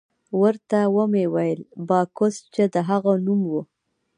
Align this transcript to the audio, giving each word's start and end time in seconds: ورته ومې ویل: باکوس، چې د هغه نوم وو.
ورته 0.41 0.79
ومې 0.95 1.25
ویل: 1.33 1.59
باکوس، 1.87 2.35
چې 2.53 2.63
د 2.73 2.75
هغه 2.89 3.13
نوم 3.25 3.41
وو. 3.51 3.61